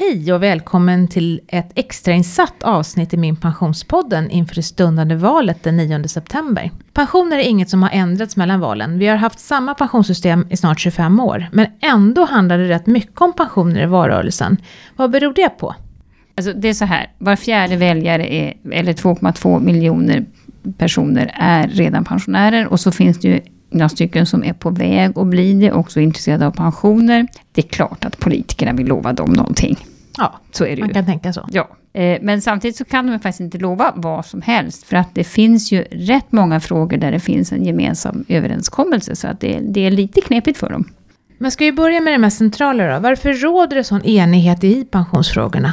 [0.00, 5.76] Hej och välkommen till ett extrainsatt avsnitt i Min Pensionspodden inför det stundande valet den
[5.76, 6.70] 9 september.
[6.92, 8.98] Pensioner är inget som har ändrats mellan valen.
[8.98, 13.20] Vi har haft samma pensionssystem i snart 25 år, men ändå handlar det rätt mycket
[13.20, 14.56] om pensioner i valrörelsen.
[14.96, 15.74] Vad beror det på?
[16.36, 20.26] Alltså det är så här, var fjärde väljare, är, eller 2,2 miljoner
[20.78, 22.66] personer, är redan pensionärer.
[22.66, 23.40] Och så finns det ju
[23.70, 27.26] några stycken som är på väg att bli det, också intresserade av pensioner.
[27.52, 29.76] Det är klart att politikerna vill lova dem någonting.
[30.18, 30.94] Ja, Så är det man ju.
[30.94, 31.48] kan tänka så.
[31.52, 34.84] Ja, eh, men samtidigt så kan de faktiskt inte lova vad som helst.
[34.86, 39.16] För att det finns ju rätt många frågor där det finns en gemensam överenskommelse.
[39.16, 40.84] Så att det, det är lite knepigt för dem.
[41.38, 43.00] Men ska vi börja med det mest centrala då?
[43.00, 45.72] Varför råder det sån enighet i pensionsfrågorna?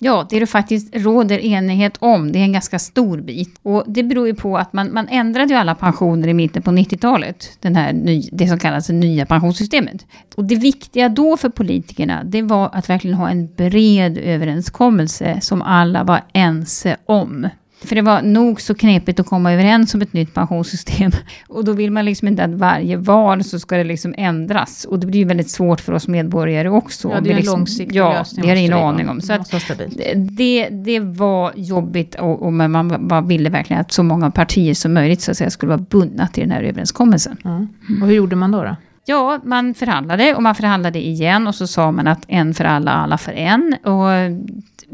[0.00, 3.58] Ja, det det faktiskt råder enighet om, det är en ganska stor bit.
[3.62, 6.70] Och det beror ju på att man, man ändrade ju alla pensioner i mitten på
[6.70, 7.56] 90-talet.
[7.60, 10.06] Den här ny, det som kallas det nya pensionssystemet.
[10.36, 15.62] Och det viktiga då för politikerna, det var att verkligen ha en bred överenskommelse som
[15.62, 17.48] alla var ense om.
[17.84, 21.10] För det var nog så knepigt att komma överens om ett nytt pensionssystem.
[21.48, 24.84] Och då vill man liksom inte att varje val så ska det liksom ändras.
[24.84, 27.08] Och det blir ju väldigt svårt för oss medborgare också.
[27.08, 28.42] Ja, det Om är vi en liksom, långsiktig ja, lösning.
[28.42, 29.20] det har ingen aning om.
[29.20, 29.80] Så Det att
[30.16, 34.74] det, det var jobbigt och, och men man, man ville verkligen att så många partier
[34.74, 37.36] som möjligt så att säga, skulle vara bundna till den här överenskommelsen.
[37.44, 37.66] Ja.
[38.02, 38.64] Och hur gjorde man då?
[38.64, 38.76] då?
[39.04, 42.90] Ja, man förhandlade och man förhandlade igen och så sa man att en för alla,
[42.92, 43.76] alla för en.
[43.84, 44.08] Och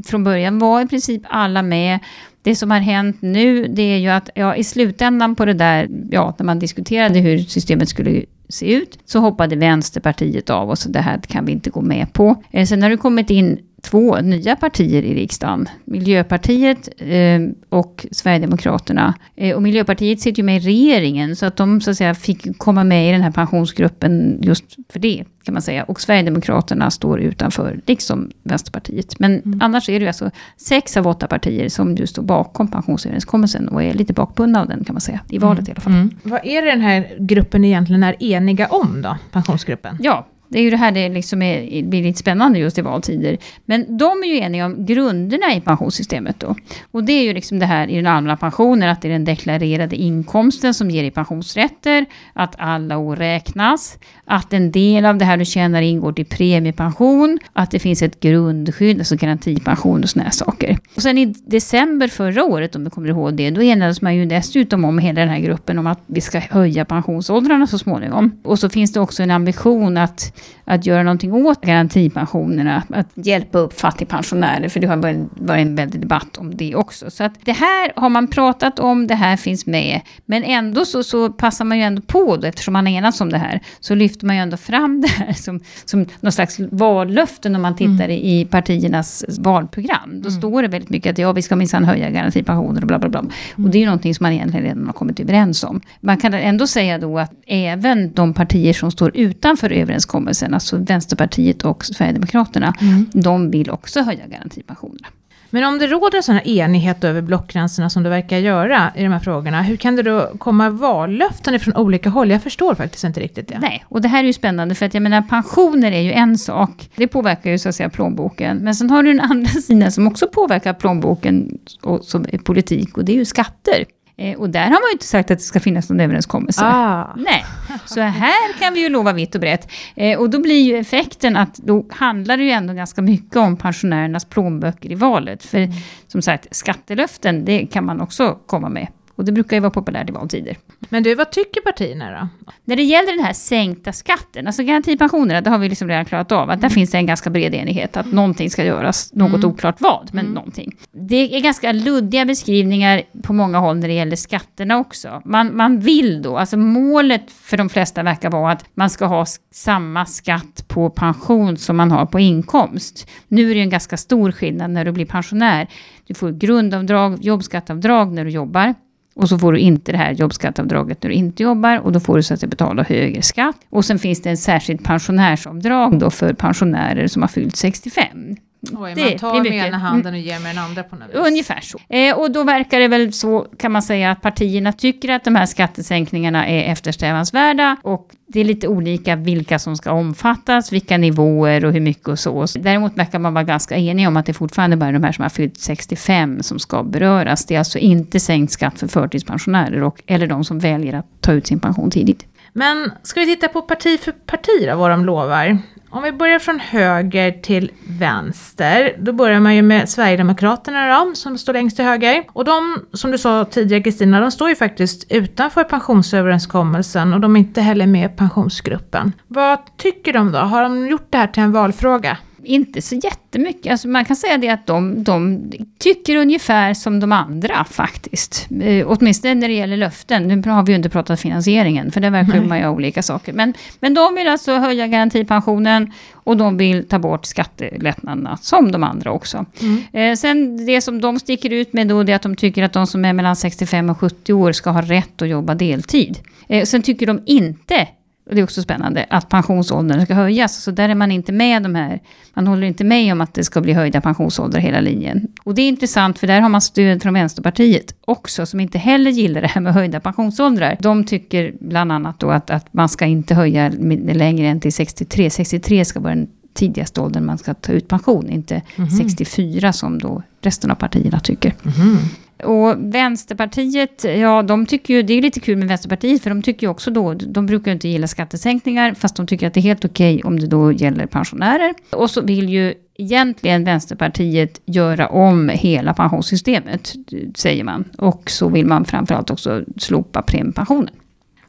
[0.06, 1.98] från början var i princip alla med.
[2.45, 5.89] Det som har hänt nu, det är ju att ja, i slutändan på det där,
[6.11, 10.89] ja, när man diskuterade hur systemet skulle se ut, så hoppade Vänsterpartiet av och så
[10.89, 12.42] det här kan vi inte gå med på.
[12.50, 15.68] Eh, sen har det kommit in två nya partier i riksdagen.
[15.84, 19.14] Miljöpartiet eh, och Sverigedemokraterna.
[19.36, 22.58] Eh, och Miljöpartiet sitter ju med i regeringen, så att de så att säga fick
[22.58, 25.84] komma med i den här pensionsgruppen just för det, kan man säga.
[25.84, 29.18] Och Sverigedemokraterna står utanför, liksom Vänsterpartiet.
[29.18, 33.69] Men annars är det ju alltså sex av åtta partier som ju står bakom pensionsöverenskommelsen
[33.69, 35.20] och är lite bakbundna av den, kan man säga.
[35.28, 35.92] I valet i alla fall.
[35.92, 36.10] Mm.
[36.22, 39.16] Vad är det den här gruppen egentligen är eniga om då?
[39.32, 39.98] Pensionsgruppen?
[40.00, 43.38] Ja, det är ju det här det liksom är, blir lite spännande just i valtider.
[43.65, 46.56] Men de är ju eniga om grunderna i pensionssystemet då.
[46.91, 49.25] Och det är ju liksom det här i den allmänna pensionen, att det är den
[49.25, 55.25] deklarerade inkomsten som ger dig pensionsrätter, att alla år räknas, att en del av det
[55.25, 60.25] här du tjänar ingår till premiepension, att det finns ett grundskydd, alltså garantipension och såna
[60.25, 60.78] här saker.
[60.97, 64.27] Och sen i december förra året, om du kommer ihåg det, då enades man ju
[64.27, 68.41] dessutom om hela den här gruppen om att vi ska höja pensionsåldrarna så småningom.
[68.44, 73.59] Och så finns det också en ambition att att göra någonting åt garantipensionerna, att hjälpa
[73.59, 77.10] upp fattigpensionärer, för det har varit en väldig debatt om det också.
[77.10, 81.03] Så att det här har man pratat om, det här finns med, men ändå så,
[81.03, 83.94] så passar man ju ändå på då, eftersom man har enats om det här, så
[83.94, 88.09] lyfter man ju ändå fram det här som, som någon slags vallöften om man tittar
[88.09, 90.22] i, i partiernas valprogram.
[90.22, 93.09] Då står det väldigt mycket att ja, vi ska minsann höja garantipensioner och bla bla
[93.09, 93.25] bla.
[93.56, 95.81] Och det är ju någonting som man egentligen redan har kommit överens om.
[96.00, 101.62] Man kan ändå säga då att även de partier som står utanför överenskommelsen, alltså Vänsterpartiet
[101.62, 102.74] och Sverigedemokraterna,
[103.12, 105.08] de vill också höja garantipensionerna.
[105.54, 109.12] Men om det råder sån här enighet över blockgränserna som det verkar göra i de
[109.12, 112.30] här frågorna, hur kan det då komma vallöften från olika håll?
[112.30, 113.58] Jag förstår faktiskt inte riktigt det.
[113.58, 116.38] Nej, och det här är ju spännande för att jag menar pensioner är ju en
[116.38, 116.91] sak.
[116.96, 118.56] Det påverkar ju så att säga plånboken.
[118.56, 122.98] Men sen har du den andra sidan som också påverkar plånboken och som är politik
[122.98, 123.84] och det är ju skatter.
[124.16, 126.60] Eh, och där har man ju inte sagt att det ska finnas någon överenskommelse.
[126.64, 127.14] Ah.
[127.16, 127.44] Nej,
[127.86, 129.69] så här kan vi ju lova vitt och brett.
[129.94, 133.56] Eh, och då blir ju effekten att då handlar det ju ändå ganska mycket om
[133.56, 135.44] pensionärernas plånböcker i valet.
[135.44, 135.69] För
[136.06, 138.88] som sagt, skattelöften, det kan man också komma med.
[139.16, 140.56] Och det brukar ju vara populärt i valtider.
[140.88, 142.52] Men du, vad tycker partierna då?
[142.64, 146.32] När det gäller den här sänkta skatten, alltså garantipensionerna, det har vi liksom redan klarat
[146.32, 149.80] av, att där finns det en ganska bred enighet, att någonting ska göras, något oklart
[149.80, 150.76] vad, men någonting.
[150.92, 155.22] Det är ganska luddiga beskrivningar på många håll när det gäller skatterna också.
[155.24, 159.26] Man, man vill då, alltså målet för de flesta verkar vara att man ska ha
[159.53, 163.10] samma skatt på pension som man har på inkomst.
[163.28, 165.68] Nu är det ju en ganska stor skillnad när du blir pensionär.
[166.06, 168.74] Du får grundavdrag, jobbskatteavdrag när du jobbar.
[169.15, 172.16] Och så får du inte det här jobbskatteavdraget när du inte jobbar och då får
[172.16, 173.57] du så att säga betala högre skatt.
[173.71, 178.37] Och sen finns det en särskilt pensionärsavdrag då för pensionärer som har fyllt 65.
[178.72, 181.16] Oj, Det man tar med ena handen och ger med den andra på något vis.
[181.16, 181.78] Ungefär så.
[181.89, 185.34] Eh, och då verkar det väl så, kan man säga, att partierna tycker att de
[185.37, 187.77] här skattesänkningarna är eftersträvansvärda.
[187.83, 192.19] Och det är lite olika vilka som ska omfattas, vilka nivåer och hur mycket och
[192.19, 192.47] så.
[192.59, 195.22] Däremot verkar man vara ganska enig om att det fortfarande bara är de här som
[195.22, 197.45] har fyllt 65 som ska beröras.
[197.45, 201.33] Det är alltså inte sänkt skatt för förtidspensionärer och, eller de som väljer att ta
[201.33, 202.27] ut sin pension tidigt.
[202.53, 205.59] Men ska vi titta på parti för parti då, vad de lovar?
[205.94, 211.38] Om vi börjar från höger till vänster, då börjar man ju med Sverigedemokraterna då, som
[211.38, 212.24] står längst till höger.
[212.32, 217.36] Och de, som du sa tidigare Kristina, de står ju faktiskt utanför pensionsöverenskommelsen och de
[217.36, 219.12] är inte heller med i pensionsgruppen.
[219.26, 220.38] Vad tycker de då?
[220.38, 222.18] Har de gjort det här till en valfråga?
[222.46, 223.72] Inte så jättemycket.
[223.72, 225.42] Alltså man kan säga det att de, de
[225.78, 228.46] tycker ungefär som de andra faktiskt.
[228.62, 230.28] Eh, åtminstone när det gäller löften.
[230.28, 232.48] Nu har vi ju inte pratat finansieringen, för det verkar Nej.
[232.48, 233.32] man ju olika saker.
[233.32, 238.84] Men, men de vill alltså höja garantipensionen och de vill ta bort skattelättnaderna, som de
[238.84, 239.46] andra också.
[239.60, 239.82] Mm.
[239.92, 242.72] Eh, sen det som de sticker ut med då, det är att de tycker att
[242.72, 246.18] de som är mellan 65 och 70 år ska ha rätt att jobba deltid.
[246.48, 247.88] Eh, sen tycker de inte
[248.30, 250.62] det är också spännande, att pensionsåldern ska höjas.
[250.62, 252.00] Så där är man inte med de här,
[252.34, 255.28] man håller inte med om att det ska bli höjda pensionsåldrar hela linjen.
[255.42, 259.11] Och det är intressant, för där har man stöd från Vänsterpartiet också, som inte heller
[259.11, 260.76] gillar det här med höjda pensionsåldrar.
[260.80, 263.73] De tycker bland annat då att, att man ska inte höja
[264.12, 265.30] längre än till 63.
[265.30, 268.99] 63 ska vara den tidigaste åldern man ska ta ut pension, inte mm -hmm.
[268.99, 271.54] 64 som då resten av partierna tycker.
[271.64, 271.99] Mm -hmm.
[272.44, 276.66] Och Vänsterpartiet, ja de tycker ju, det är lite kul med Vänsterpartiet, för de tycker
[276.66, 279.62] ju också då, de brukar ju inte gilla skattesänkningar, fast de tycker att det är
[279.62, 281.75] helt okej okay om det då gäller pensionärer.
[281.90, 286.92] Och så vill ju egentligen Vänsterpartiet göra om hela pensionssystemet,
[287.35, 287.85] säger man.
[287.99, 290.90] Och så vill man framförallt också slopa premiepensionen.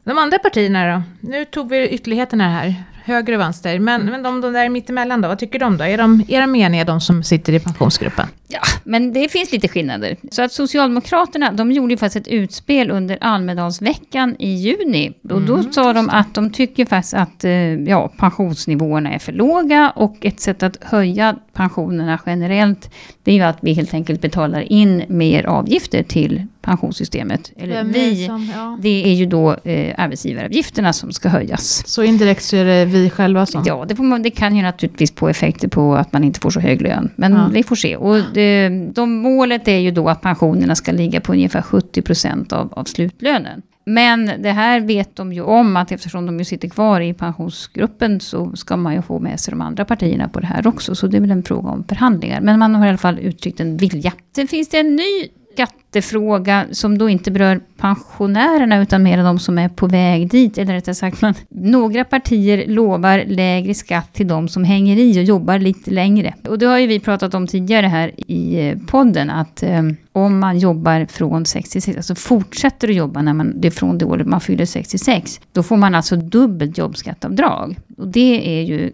[0.04, 1.02] De andra partierna då?
[1.28, 2.74] Nu tog vi ytterligheterna här
[3.06, 3.78] höger och vänster.
[3.78, 4.12] Men, mm.
[4.12, 5.84] men de, de där mittemellan då, vad tycker de då?
[5.84, 8.26] Är de, är de eniga, de som sitter i pensionsgruppen?
[8.48, 10.16] Ja, men det finns lite skillnader.
[10.30, 15.12] Så att Socialdemokraterna, de gjorde ju faktiskt ett utspel under Almedalsveckan i juni.
[15.30, 15.72] Och då mm.
[15.72, 19.92] sa de att de tycker faktiskt att eh, ja, pensionsnivåerna är för låga.
[19.96, 22.90] Och ett sätt att höja pensionerna generellt,
[23.22, 27.52] det är ju att vi helt enkelt betalar in mer avgifter till pensionssystemet.
[27.56, 28.78] Eller vi, som, ja.
[28.82, 31.86] det är ju då eh, arbetsgivaravgifterna som ska höjas.
[31.86, 33.64] Så indirekt så är det vi själva som...
[33.66, 36.60] Ja, det, man, det kan ju naturligtvis få effekter på att man inte får så
[36.60, 37.10] hög lön.
[37.16, 37.48] Men ja.
[37.52, 37.96] vi får se.
[37.96, 42.52] Och det, de, målet är ju då att pensionerna ska ligga på ungefär 70 procent
[42.52, 43.62] av, av slutlönen.
[43.86, 48.20] Men det här vet de ju om att eftersom de ju sitter kvar i pensionsgruppen
[48.20, 50.94] så ska man ju få med sig de andra partierna på det här också.
[50.94, 52.40] Så det är väl en fråga om förhandlingar.
[52.40, 54.12] Men man har i alla fall uttryckt en vilja.
[54.36, 59.58] Sen finns det en ny skattefråga som då inte berör pensionärerna utan mer de som
[59.58, 60.58] är på väg dit.
[60.58, 65.24] Eller rättare sagt, man, några partier lovar lägre skatt till de som hänger i och
[65.24, 66.34] jobbar lite längre.
[66.48, 69.82] Och det har ju vi pratat om tidigare här i podden att eh,
[70.16, 74.04] om man jobbar från 66, alltså fortsätter att jobba när man, det är från det
[74.04, 77.78] året man fyller 66, då får man alltså dubbelt jobbskatteavdrag.
[77.96, 78.92] Och det är ju,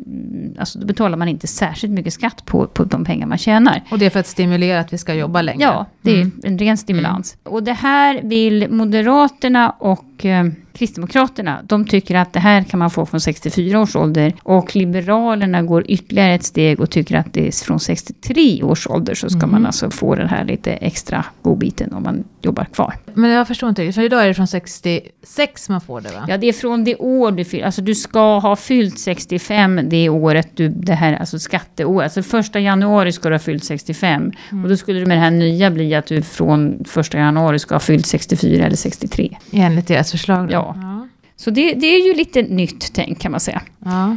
[0.59, 3.83] alltså då betalar man inte särskilt mycket skatt på, på de pengar man tjänar.
[3.91, 5.63] Och det är för att stimulera att vi ska jobba längre?
[5.63, 6.41] Ja, det är mm.
[6.43, 7.37] en ren stimulans.
[7.45, 7.55] Mm.
[7.55, 12.91] Och det här vill Moderaterna och eh, Kristdemokraterna, de tycker att det här kan man
[12.91, 14.33] få från 64 års ålder.
[14.43, 19.15] Och Liberalerna går ytterligare ett steg och tycker att det är från 63 års ålder
[19.15, 19.51] så ska mm.
[19.51, 22.95] man alltså få den här lite extra godbiten om man jobbar kvar.
[23.15, 26.25] Men jag förstår inte för idag är det från 66 man får det va?
[26.29, 27.65] Ja, det är från det år du fyller.
[27.65, 32.03] Alltså du ska ha fyllt 65 det året du, det här, alltså skatteår.
[32.03, 34.33] Alltså första januari ska du ha fyllt 65.
[34.51, 34.65] Mm.
[34.65, 37.75] Och då skulle det med det här nya bli att du från första januari ska
[37.75, 39.37] ha fyllt 64 eller 63.
[39.53, 40.53] Enligt deras förslag då?
[40.53, 40.76] Ja.
[40.82, 41.09] ja.
[41.37, 43.62] Så det, det, är ju lite nytt tänk kan man säga.
[43.85, 44.17] Ja.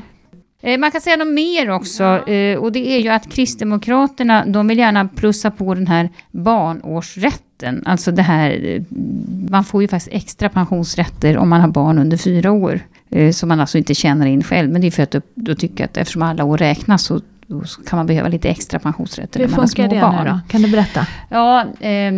[0.62, 4.68] Eh, man kan säga något mer också eh, och det är ju att Kristdemokraterna de
[4.68, 7.84] vill gärna plussa på den här barnårsrätten.
[7.86, 8.82] Alltså det här, eh,
[9.50, 12.80] man får ju faktiskt extra pensionsrätter om man har barn under fyra år.
[13.34, 14.72] Som man alltså inte tjänar in själv.
[14.72, 17.22] Men det är för att då tycker att eftersom alla år räknas så
[17.88, 20.24] kan man behöva lite extra pensionsrätter Hur funkar det barn.
[20.24, 20.40] nu då?
[20.48, 21.08] Kan du berätta?
[21.30, 22.12] Ja, eh,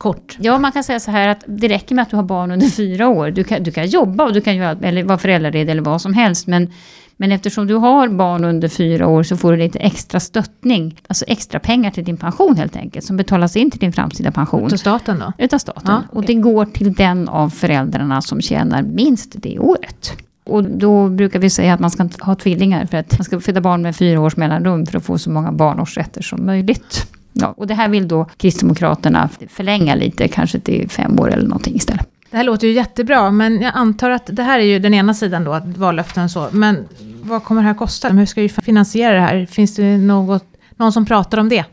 [0.00, 0.36] Kort.
[0.40, 2.66] Ja, man kan säga så här att det räcker med att du har barn under
[2.66, 3.30] fyra år.
[3.30, 6.14] Du kan, du kan jobba och du kan göra, eller vara föräldraledig eller vad som
[6.14, 6.46] helst.
[6.46, 6.70] Men,
[7.16, 11.00] men eftersom du har barn under fyra år så får du lite extra stöttning.
[11.06, 13.04] Alltså extra pengar till din pension helt enkelt.
[13.04, 14.66] Som betalas in till din framtida pension.
[14.66, 15.32] Utav staten då?
[15.38, 15.82] Utav staten.
[15.86, 16.08] Ja, okay.
[16.12, 20.12] Och det går till den av föräldrarna som tjänar minst det året.
[20.44, 23.60] Och då brukar vi säga att man ska ha tvillingar för att man ska föda
[23.60, 27.06] barn med fyra års mellanrum för att få så många barnårsrätter som möjligt.
[27.32, 31.76] Ja, och det här vill då Kristdemokraterna förlänga lite, kanske till fem år eller någonting
[31.76, 32.06] istället.
[32.30, 35.14] Det här låter ju jättebra, men jag antar att det här är ju den ena
[35.14, 36.48] sidan då, vallöften så.
[36.52, 36.88] Men
[37.22, 38.08] vad kommer det här kosta?
[38.08, 39.46] Hur ska vi finansiera det här?
[39.46, 40.44] Finns det något,
[40.76, 41.64] någon som pratar om det?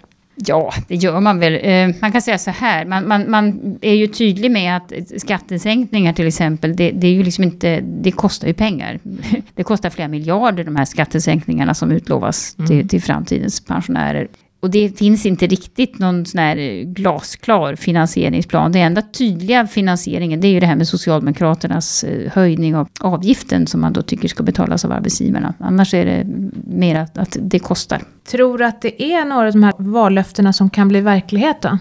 [0.45, 1.59] Ja, det gör man väl.
[1.61, 6.13] Eh, man kan säga så här, man, man, man, är ju tydlig med att skattesänkningar
[6.13, 8.99] till exempel, det, det, är ju liksom inte, det kostar ju pengar.
[9.55, 12.67] Det kostar flera miljarder de här skattesänkningarna som utlovas mm.
[12.67, 14.27] till, till framtidens pensionärer.
[14.59, 18.71] Och det finns inte riktigt någon sån här eh, glasklar finansieringsplan.
[18.71, 23.67] Det enda tydliga finansieringen det är ju det här med Socialdemokraternas eh, höjning av avgiften
[23.67, 25.53] som man då tycker ska betalas av arbetsgivarna.
[25.59, 26.23] Annars är det
[26.77, 28.01] mer att det kostar.
[28.31, 31.77] Tror du att det är några av de här vallöftena som kan bli verklighet då?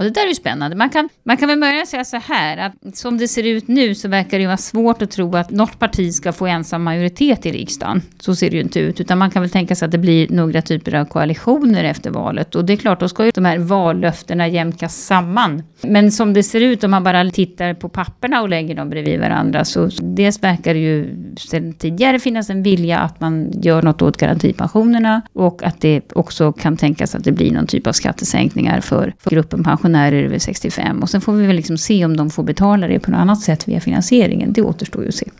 [0.00, 0.76] Och det där är ju spännande.
[0.76, 3.94] Man kan, man kan väl möjligen säga så här att som det ser ut nu
[3.94, 7.46] så verkar det ju vara svårt att tro att något parti ska få ensam majoritet
[7.46, 8.02] i riksdagen.
[8.20, 9.00] Så ser det ju inte ut.
[9.00, 12.54] Utan man kan väl tänka sig att det blir några typer av koalitioner efter valet.
[12.54, 15.62] Och det är klart, då ska ju de här vallöftena jämkas samman.
[15.80, 19.20] Men som det ser ut om man bara tittar på papperna och lägger dem bredvid
[19.20, 24.02] varandra så dels verkar det ju sedan tidigare finnas en vilja att man gör något
[24.02, 28.80] åt garantipensionerna och att det också kan tänkas att det blir någon typ av skattesänkningar
[28.80, 31.02] för, för gruppen pensionärer pensionärer över 65.
[31.02, 33.40] Och sen får vi väl liksom se om de får betala det på något annat
[33.40, 34.52] sätt via finansieringen.
[34.52, 35.30] Det återstår ju att se.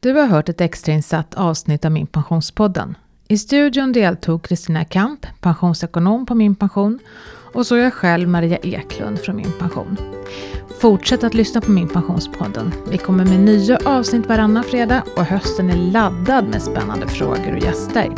[0.00, 2.94] Du har hört ett extrainsatt avsnitt av Min Pensionspodden.
[3.28, 6.98] I studion deltog Kristina Kamp, pensionsekonom på Min Pension
[7.54, 9.96] och så jag själv Maria Eklund från Min Pension.
[10.80, 12.72] Fortsätt att lyssna på Min Pensionspodden.
[12.90, 17.62] Vi kommer med nya avsnitt varannan fredag och hösten är laddad med spännande frågor och
[17.62, 18.08] gäster.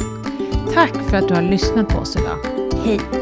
[0.74, 2.38] Tack för att du har lyssnat på oss idag.
[2.84, 3.19] Hej!